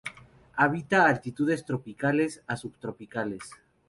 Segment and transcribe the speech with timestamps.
[0.55, 3.51] Habita latitudes tropicales a subtropicales.